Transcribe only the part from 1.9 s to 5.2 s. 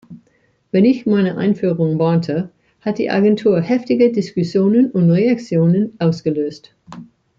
warnte, hat die Agentur heftige Diskussionen und